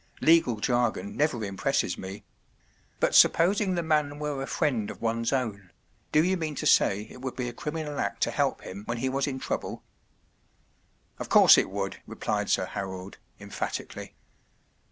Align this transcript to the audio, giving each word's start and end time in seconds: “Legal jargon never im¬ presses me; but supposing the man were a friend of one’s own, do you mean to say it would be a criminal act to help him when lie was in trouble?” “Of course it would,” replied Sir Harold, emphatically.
“Legal 0.21 0.59
jargon 0.59 1.15
never 1.15 1.37
im¬ 1.37 1.55
presses 1.55 1.95
me; 1.95 2.23
but 2.99 3.13
supposing 3.13 3.75
the 3.75 3.83
man 3.83 4.17
were 4.17 4.41
a 4.41 4.47
friend 4.47 4.89
of 4.89 4.99
one’s 4.99 5.31
own, 5.31 5.69
do 6.11 6.23
you 6.23 6.35
mean 6.35 6.55
to 6.55 6.65
say 6.65 7.03
it 7.11 7.21
would 7.21 7.35
be 7.35 7.47
a 7.47 7.53
criminal 7.53 7.99
act 7.99 8.19
to 8.23 8.31
help 8.31 8.61
him 8.61 8.83
when 8.87 8.99
lie 8.99 9.09
was 9.09 9.27
in 9.27 9.37
trouble?” 9.37 9.83
“Of 11.19 11.29
course 11.29 11.55
it 11.55 11.69
would,” 11.69 12.01
replied 12.07 12.49
Sir 12.49 12.65
Harold, 12.65 13.19
emphatically. 13.39 14.15